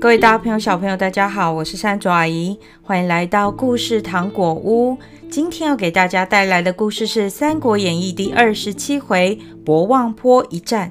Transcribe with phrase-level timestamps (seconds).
[0.00, 4.96] 各位大朋友、小朋友，大家好，我是山竹阿姨，欢迎来到故事糖果屋。
[5.30, 10.90] 今天要给大家带来的故事是《三国演义》第二十七回“博望坡一战”。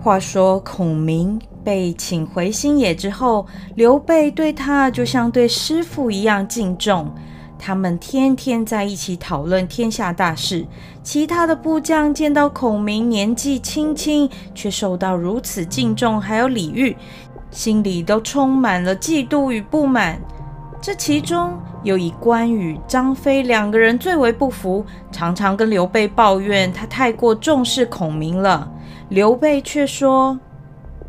[0.00, 3.44] 话说孔明被请回新野之后，
[3.74, 7.12] 刘备对他就像对师傅一样敬重。
[7.58, 10.66] 他们天天在一起讨论天下大事。
[11.02, 16.96] 其他的部将见到孔明年纪轻轻，却受到如此敬重，还有礼遇，
[17.50, 20.20] 心里都充满了嫉妒与不满。
[20.80, 28.70] 这其中又以关羽、张飞两个人最为不服，常常跟刘备抱怨他太过重视孔明了。
[29.08, 30.38] 刘备却说：“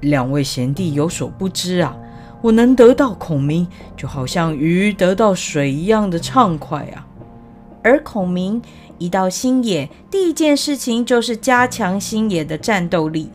[0.01, 1.95] 两位贤弟有所不知啊。”
[2.41, 3.67] 我能得到孔明，
[3.97, 7.05] 就好像鱼得到水一样的畅快啊！
[7.83, 8.61] 而孔明
[8.97, 13.29] 一到新野，第一件事情就是加强新野的战斗力。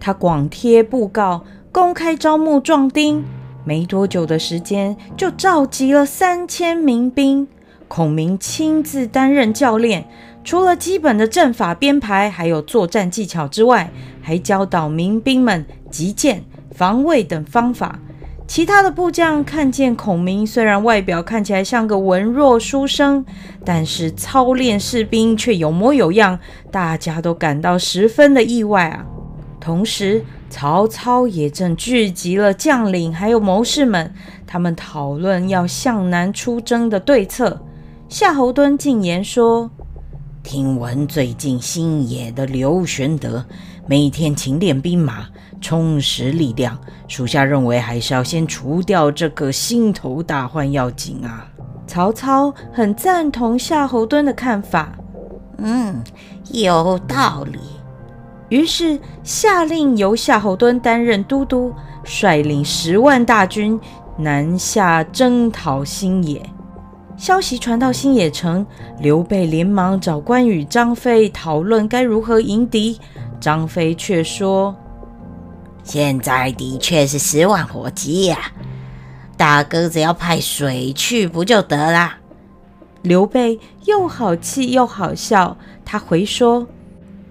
[0.00, 3.24] 他广贴布告，公开招募壮丁。
[3.64, 7.46] 没多久的时间，就召集了三千民兵。
[7.86, 10.08] 孔明亲自担任教练，
[10.42, 17.98] 除了基本的阵法编排，还有作战技巧之外，还教导民兵们击剑、防卫等方法。
[18.50, 23.24] 其他的部将看见孔明，虽然外表看起来像个文弱书生，
[23.64, 26.36] 但是操练士兵却有模有样，
[26.68, 29.06] 大家都感到十分的意外啊。
[29.60, 34.12] 同时，曹操也正聚集了将领还有谋士们，
[34.48, 37.62] 他们讨论要向南出征的对策。
[38.08, 39.70] 夏侯惇进言说
[40.42, 43.46] ：“听闻最近新野的刘玄德
[43.90, 45.26] 每天勤练兵马。”
[45.60, 51.46] 充实力量，属下认为还是要先除掉这个心头大患要紧啊。
[51.88, 54.92] 曹操很赞同夏侯惇的看法，
[55.58, 56.02] 嗯，
[56.52, 57.58] 有道理。
[58.48, 61.74] 于是下令由夏侯惇担任都督，
[62.04, 63.78] 率领十万大军
[64.16, 66.40] 南下征讨新野。
[67.18, 68.64] 消息传到新野城，
[68.98, 72.98] 刘备连忙找关羽、张飞讨论该如何迎敌。
[73.40, 74.76] 张飞却说。
[75.82, 78.52] 现在的确是十万火急呀，
[79.36, 82.16] 大哥只要派水去不就得了？
[83.02, 85.56] 刘备又好气又好笑，
[85.86, 86.68] 他回说：“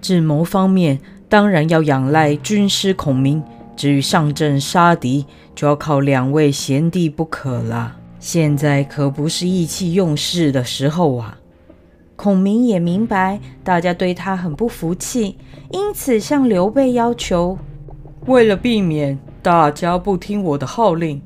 [0.02, 0.98] 智谋方面
[1.28, 3.40] 当然要仰赖军师孔明，
[3.76, 7.96] 至于上阵杀敌，就要靠两位贤弟不可了。
[8.18, 11.38] 现在可不是意气用事的时候啊！”
[12.22, 15.38] 孔明也明白大家对他很不服气，
[15.70, 17.56] 因此向刘备要求。
[18.26, 21.22] 为了避免大家不听我的号令，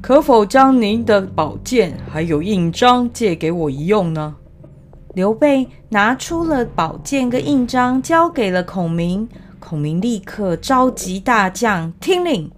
[0.00, 4.36] 可否将您的宝剑还有印章借给我一用呢？
[5.12, 9.28] 刘备拿出了宝剑跟印章，交给了孔明。
[9.58, 12.50] 孔明立刻召集大将听令：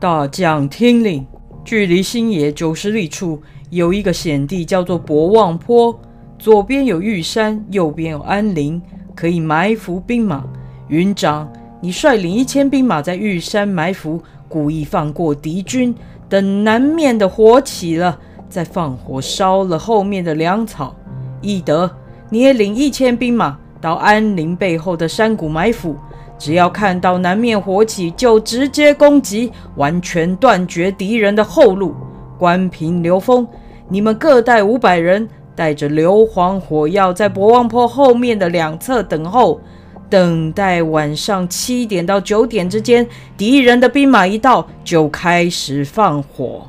[0.00, 1.26] 大将听令，
[1.62, 6.00] 距离新野九十里处有一个险地，叫做博望坡，
[6.38, 8.80] 左边有玉山，右边有安陵，
[9.14, 10.44] 可以埋伏兵马。
[10.88, 11.50] 云长。
[11.80, 15.94] 你率领一千兵马在玉山埋伏，故意放过敌军，
[16.28, 18.18] 等南面的火起了，
[18.48, 20.92] 再放火烧了后面的粮草。
[21.40, 21.88] 翼德，
[22.30, 25.94] 你也领一千兵马到安陵背后的山谷埋伏，
[26.36, 31.94] 只要看到南面火起，就直接攻击，完全断绝敌人的后路。
[32.36, 33.46] 关平、刘封，
[33.88, 35.28] 你们各带五百人，
[35.58, 39.60] 带着硫磺火药，在博望坡后面的两侧等候。
[40.08, 43.04] 等待晚上七点到九点之间，
[43.36, 46.68] 敌人的兵马一到，就开始放火。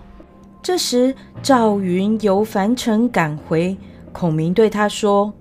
[0.64, 1.14] 这时，
[1.44, 3.78] 赵云由樊城赶回，
[4.12, 5.32] 孔明对他说：“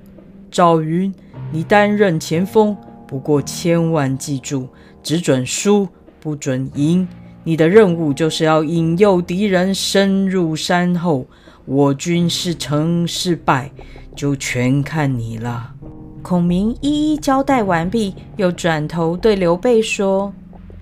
[0.52, 1.12] 赵云，
[1.50, 2.76] 你担任前锋，
[3.06, 4.68] 不过千万记住，
[5.02, 5.88] 只准输，
[6.20, 7.08] 不准赢。
[7.44, 11.24] 你的任务就是要引诱敌人深入山后，
[11.68, 13.70] 我军是成是败，
[14.16, 15.74] 就全看你了。”
[16.22, 20.32] 孔明一一交代完毕，又转头对刘备说：“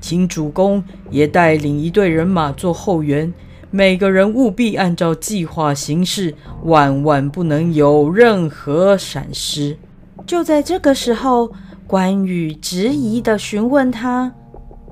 [0.00, 3.32] 请主公也带领一队人马做后援，
[3.70, 9.76] 每个人务必按照计划行事，万万不能有任何闪失。”
[10.24, 11.52] 就在这个时候，
[11.86, 14.32] 关羽质疑地询问他：“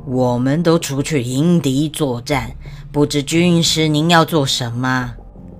[0.06, 2.52] 我们都出去迎敌作战，
[2.93, 5.14] 不知军师您要做什么？”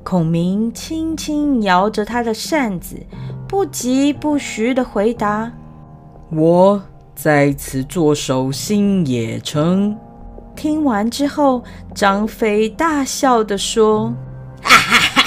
[0.05, 2.95] 孔明轻轻摇着他的扇子。
[3.49, 5.51] 不疾不徐地回答
[6.31, 6.83] ：“我
[7.15, 9.97] 在此坐守新野城。”
[10.55, 11.65] 听完之后，
[11.95, 14.13] 张飞大笑地说
[14.63, 15.23] ：“哈哈哈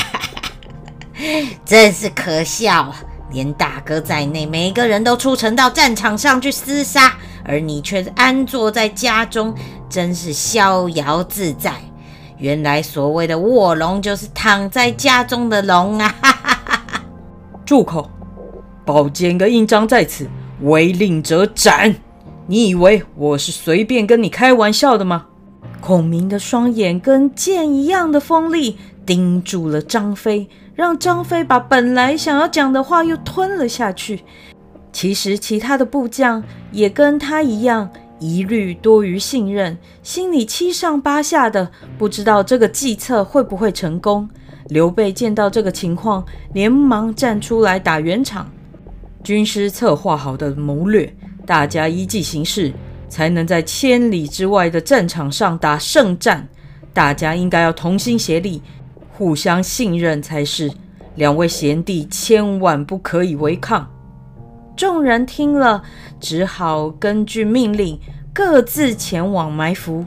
[1.14, 1.22] 哈，
[1.66, 2.96] 真是可笑啊！
[3.32, 7.14] 连大哥在内，每个人都出城到战场上去厮杀，
[7.44, 9.54] 而你却安坐在家中，
[9.90, 11.74] 真是逍遥自在。
[12.38, 16.16] 原来所谓的卧龙，就是躺在家中的龙啊！
[16.22, 17.04] 哈哈哈哈。
[17.66, 18.10] 住口！
[18.86, 20.30] 宝剑跟印章在此，
[20.62, 21.96] 违令者斩！
[22.46, 25.26] 你以为我是随便跟你开玩笑的吗？
[25.82, 34.24] 孔明的双眼跟剑一样的锋利，盯住了张飞，让张飞把本来想要讲的话又吞了下去。
[34.94, 37.90] 其实其他的部将也跟他一样。
[38.20, 44.28] 疑虑多于信任，心里七上八下的，不知道这个计策会不会成功。
[44.70, 48.52] 刘备见到这个情况，连忙站出来打圆场。
[49.24, 51.14] 军师策划好的谋略，
[51.46, 52.74] 大家依计行事，
[53.08, 56.48] 才能在千里之外的战场上打胜战。
[56.94, 58.62] 大家应该要同心协力，
[59.14, 60.72] 互相信任才是。
[61.16, 63.88] 两位贤弟千万不可以违抗。
[64.78, 65.82] 众人听了，
[66.20, 68.00] 只好根据命令
[68.32, 70.06] 各自前往埋伏。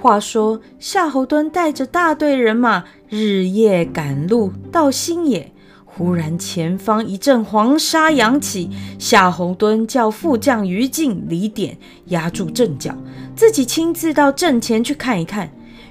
[0.00, 5.52] 话说夏侯惇带着大队人马日夜赶路到新野，
[5.84, 8.68] 忽然前方一阵黄沙扬起，
[8.98, 12.92] 夏侯惇叫副将于禁、李典压住阵脚，
[13.36, 15.48] 自己亲自到阵前去看一看。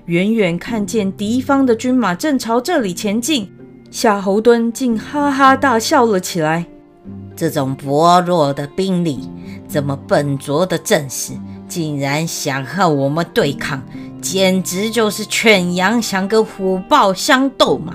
[0.09, 3.47] 远远看见敌方的军马正朝这里前进，
[3.91, 6.65] 夏侯惇竟哈哈大笑了起来。
[7.35, 9.29] 这种薄弱的兵力，
[9.67, 11.33] 这么笨拙的阵势，
[11.67, 13.79] 竟然想和我们对抗，
[14.19, 17.93] 简直就是犬羊想跟虎豹相斗嘛！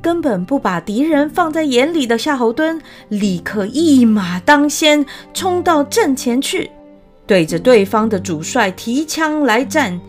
[0.00, 5.04] 根本不把敌人放在眼里的夏侯惇，立刻一马当先，
[5.34, 6.70] 冲到阵前去，
[7.26, 10.00] 对着对方的主帅提枪来战。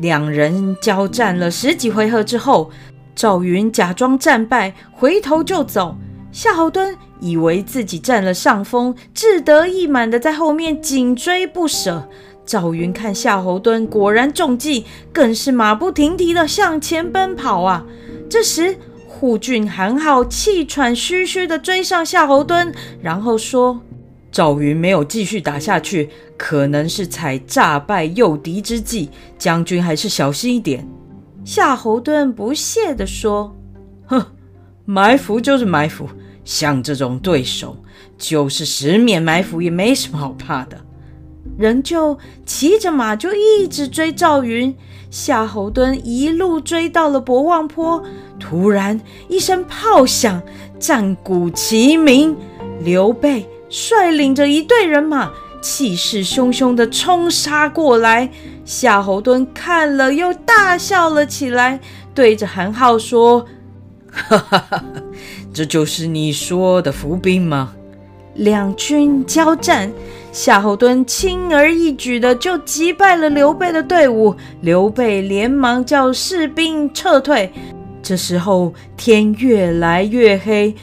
[0.00, 2.70] 两人交战了十几回合之后，
[3.14, 5.96] 赵云假装战败，回头就走。
[6.30, 12.08] 夏侯惇以为自己占了上风，志得意满的在后面紧追不舍。
[12.46, 17.84] 赵云看夏侯惇果然中计，更是马不停蹄的向前奔跑啊！
[18.30, 22.72] 这时，护军韩浩气喘吁吁的追上夏侯惇，
[23.02, 23.80] 然后说。
[24.38, 29.10] 赵云没有继续打下去，可能是采诈败诱敌之计。
[29.36, 30.88] 将军还是小心一点。
[31.44, 33.52] 夏侯惇不屑地说
[34.06, 34.24] ：“哼，
[34.84, 36.06] 埋伏就是埋伏，
[36.44, 37.78] 像这种对手，
[38.16, 40.78] 就是十面埋伏也没什么好怕的。”
[41.58, 44.72] 仍旧骑着马就一直追赵云。
[45.10, 48.00] 夏侯惇一路追到了博望坡，
[48.38, 50.40] 突然一声炮响，
[50.78, 52.36] 战鼓齐鸣，
[52.84, 53.44] 刘备。
[53.68, 55.30] 率领着一队人马，
[55.60, 58.30] 气势汹汹地冲杀过来。
[58.64, 61.80] 夏侯惇看了，又大笑了起来，
[62.14, 63.46] 对着韩浩说
[64.12, 64.84] ：“哈哈哈，
[65.52, 67.72] 这就是你说的伏兵吗？”
[68.34, 69.90] 两军交战，
[70.30, 74.34] 夏侯惇轻而易举的就击败了刘备的队伍。
[74.60, 77.52] 刘备连忙叫士兵撤退。
[78.00, 80.74] 这时候天越来越黑，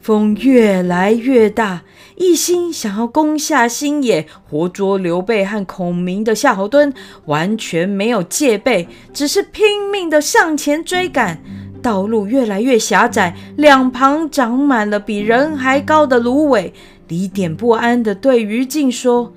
[0.00, 1.80] 风越来越大。
[2.20, 6.92] 一心想要攻下新野，活捉刘备和孔明的夏侯惇，
[7.24, 11.42] 完全没有戒备，只是拼命的向前追赶。
[11.80, 16.70] 道路越来越狭窄，两旁长满了比人还高的芦苇。
[17.08, 19.32] 李典不安地对于禁说：“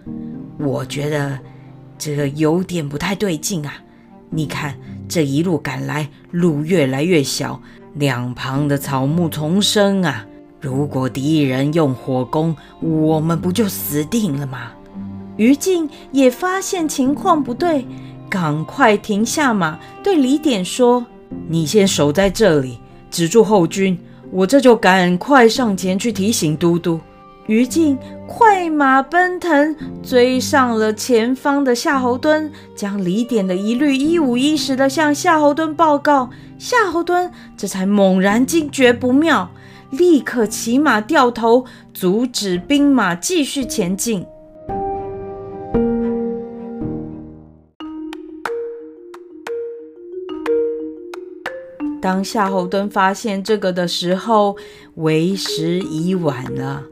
[0.60, 1.39] 我觉得
[1.98, 3.75] 这有点不太对劲啊！
[4.29, 4.75] 你看
[5.08, 7.62] 这一路赶来，路越来越小，
[7.93, 10.25] 两旁的草木丛生啊。”
[10.63, 14.72] 如果敌人用火攻，我们不就死定了吗？
[15.36, 17.86] 于禁也发现情况不对，
[18.29, 21.05] 赶快停下马，对李典说
[21.50, 22.79] ：“你先守在这里，
[23.12, 24.00] 止住后军，
[24.32, 26.98] 我这就赶快上前去提醒都督。”
[27.48, 36.29] 于禁快马奔腾，追上了前方的夏侯惇，将李典的疑虑一五一十地向夏侯惇报告。
[36.58, 39.51] 夏侯惇这才猛然惊觉不妙。
[39.93, 44.25] 立刻骑马掉头，阻止兵马继续前进。
[52.01, 54.57] 当夏侯惇发现这个的时候，
[54.95, 56.85] 为时已晚了。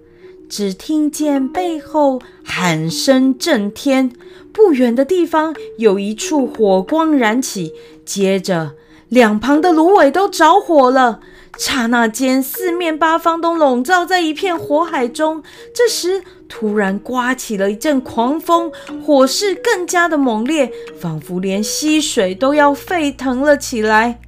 [0.48, 4.12] 只听见背后喊声震天，
[4.54, 7.74] 不远的地方有一处火光燃起，
[8.06, 8.74] 接着
[9.12, 11.20] 两旁的芦苇都着火了。
[11.58, 15.44] 刹那间，四面八方都笼罩在一片火海中。
[15.76, 18.72] 这时，突然刮起了一阵狂风，
[19.06, 24.22] 火势更加的猛烈，仿佛连溪水都要沸腾了起来。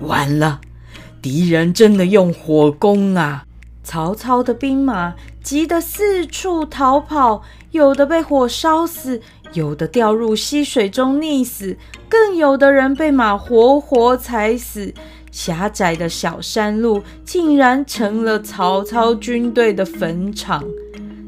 [0.00, 0.62] 完了，
[1.22, 3.44] 敌人真的用火攻啊！
[3.84, 9.22] 曹操的兵马急得四处逃跑，有的被火烧死，
[9.52, 11.76] 有的掉入溪水中溺死，
[12.08, 14.92] 更有的人被马活活踩死。
[15.30, 20.64] 狭窄的小山路竟然成了曹操军队的坟场。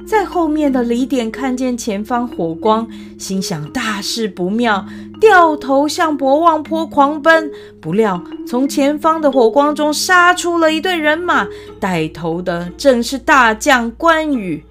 [0.07, 4.85] 在后面的李典看见前方火光，心想大事不妙，
[5.21, 7.49] 掉头向博望坡狂奔。
[7.81, 11.47] 不料从前方的火光中杀出了一队人马，
[11.79, 14.65] 带头的正是大将关羽。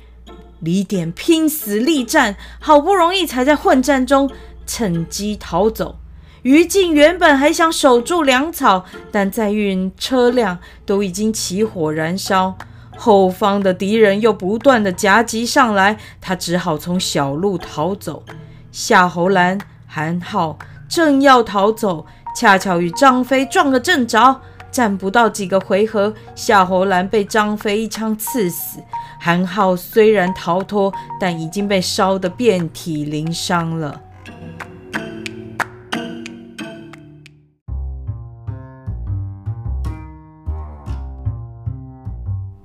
[0.59, 4.29] 李典拼死力战，好不容易才在混战中
[4.65, 5.97] 趁机逃走。
[6.43, 12.57] 于禁原本还想守住粮草，但载运车辆都已经起火燃烧，
[12.95, 18.23] 后方的敌人又不断的夹击上来，他只好从小路逃走。
[18.71, 24.39] 夏侯兰、韩浩正要逃走，恰巧与张飞撞个正着，
[24.71, 28.79] 战不到几个回合，夏侯兰被张飞一枪刺死，
[29.19, 34.01] 韩浩虽然逃脱，但已经被烧得遍体鳞伤了。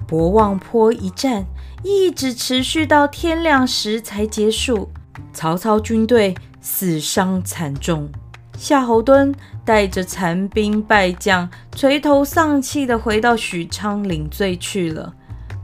[0.07, 1.45] 博望坡一战
[1.83, 4.91] 一直持续到天亮时才结束，
[5.33, 8.09] 曹操军队死伤惨重，
[8.57, 9.35] 夏侯惇
[9.65, 15.13] 带着残兵败将，垂头丧气地回到许昌领罪去了。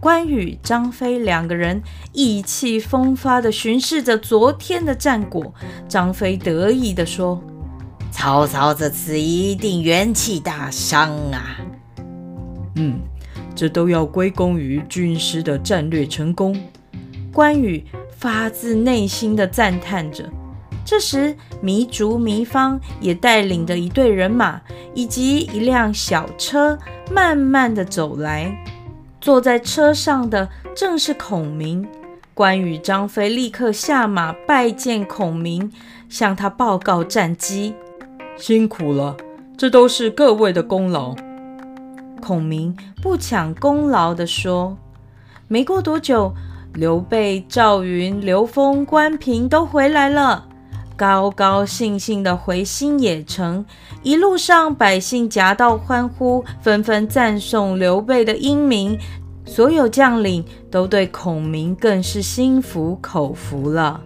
[0.00, 5.54] 关羽、张飞两个人意气风发地巡视着昨天的战果，
[5.88, 7.40] 张飞得意地说
[8.10, 11.60] ：“曹操这次一定元气大伤啊！”
[12.76, 13.00] 嗯。
[13.52, 16.58] 这都要归功于军师的战略成功。
[17.30, 17.84] 关羽
[18.16, 20.24] 发自内心的赞叹着。
[20.82, 24.58] 这时，糜竺、糜芳也带领着一队人马
[24.94, 26.78] 以及一辆小车，
[27.12, 28.50] 慢慢的走来。
[29.20, 31.86] 坐在车上的正是孔明。
[32.32, 35.70] 关羽、张飞立刻下马拜见孔明，
[36.08, 37.74] 向他报告战绩。
[38.38, 39.16] 辛苦了，
[39.58, 41.14] 这都是各位的功劳。
[42.22, 44.78] 孔明不抢功劳地说
[45.48, 46.32] ：“没过多久，
[46.72, 50.46] 刘备、赵云、刘封、关平都回来了，
[51.00, 53.64] 高高兴兴地回新野城。
[54.02, 58.98] 一路上，百姓夹道欢呼，纷纷赞颂刘备的英明。
[59.46, 64.02] 所有将领都对孔明更是心服口服了。”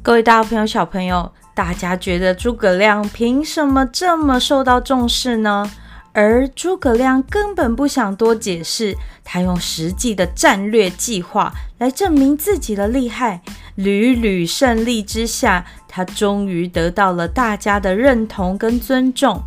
[0.00, 5.68] 各位大朋友、小朋友，大家觉得诸葛亮凭什么这么受到重视呢？
[6.12, 13.40] 而诸葛亮根本不想多解释，他用实际的战略计划来证明自己的厉害。
[13.76, 19.40] 屡屡胜利之下，他终于得到了大家的认同跟尊重。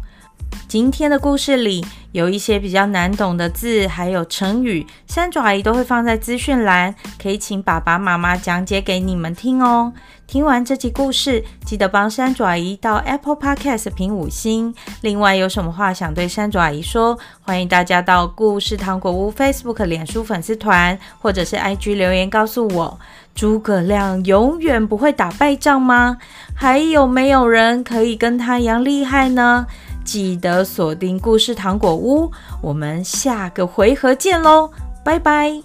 [0.68, 9.92] 今天的故事里有一些比较难懂的字，还有成语，珊卓阿姨都会放在资讯栏，可以请爸爸妈妈讲解给你们听哦。
[10.28, 14.74] 听完这集故事，记得帮珊卓阿姨到 Apple Podcast 评五星。
[15.02, 22.98] 另外，有什么话想对珊卓阿姨说，欢迎大家到故事糖果屋 Facebook、脸书粉丝团，或者是 IG 留言告诉我。
[23.36, 26.18] 诸葛亮永远不会打败仗吗？
[26.56, 29.68] 还有没有人可以跟他一样厉害呢？
[30.04, 32.32] 记得锁定故事糖果屋，
[32.62, 34.72] 我们下个回合见喽，
[35.04, 35.62] 拜拜。